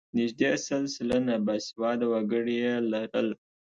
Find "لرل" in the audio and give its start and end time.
2.91-3.27